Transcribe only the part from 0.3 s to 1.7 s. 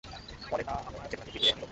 ফলে তা আমার চেতনাকে ফিরিয়ে নিল।